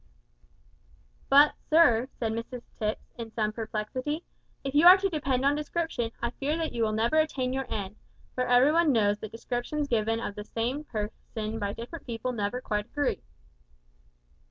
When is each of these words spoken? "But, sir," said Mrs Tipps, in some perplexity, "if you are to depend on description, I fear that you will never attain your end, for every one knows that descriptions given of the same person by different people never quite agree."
"But, 1.29 1.53
sir," 1.69 2.07
said 2.17 2.31
Mrs 2.31 2.63
Tipps, 2.79 3.13
in 3.19 3.31
some 3.33 3.53
perplexity, 3.53 4.23
"if 4.63 4.73
you 4.73 4.87
are 4.87 4.97
to 4.97 5.09
depend 5.09 5.45
on 5.45 5.53
description, 5.53 6.11
I 6.23 6.31
fear 6.31 6.57
that 6.57 6.71
you 6.71 6.81
will 6.81 6.91
never 6.91 7.17
attain 7.19 7.53
your 7.53 7.71
end, 7.71 7.97
for 8.33 8.47
every 8.47 8.71
one 8.71 8.91
knows 8.93 9.19
that 9.19 9.31
descriptions 9.31 9.87
given 9.87 10.19
of 10.19 10.33
the 10.33 10.43
same 10.43 10.85
person 10.85 11.59
by 11.59 11.73
different 11.73 12.07
people 12.07 12.31
never 12.31 12.59
quite 12.61 12.85
agree." 12.87 13.21